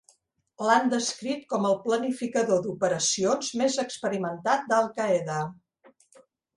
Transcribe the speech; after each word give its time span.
L'han 0.67 0.87
descrit 0.93 1.43
com 1.53 1.67
el 1.73 1.77
planificador 1.83 2.65
d'operacions 2.65 3.55
més 3.63 3.79
experimentat 3.87 4.69
d'Al-Qaeda. 4.75 5.41